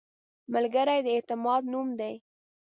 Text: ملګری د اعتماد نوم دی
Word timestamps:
ملګری 0.53 0.99
د 1.03 1.07
اعتماد 1.15 1.61
نوم 1.71 1.87
دی 1.99 2.13